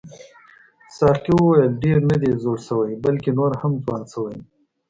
ساقي 0.97 1.31
وویل 1.35 1.71
ډېر 1.83 1.99
نه 2.09 2.15
دی 2.21 2.31
زوړ 2.43 2.57
شوی 2.67 2.91
بلکې 3.03 3.31
نور 3.37 3.51
هم 3.61 3.73
ځوان 3.83 4.03
شوی 4.13 4.33
دی. 4.39 4.45